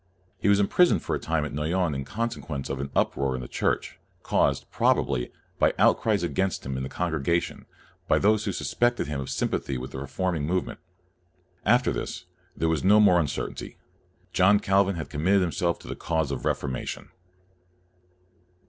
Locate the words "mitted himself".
15.23-15.77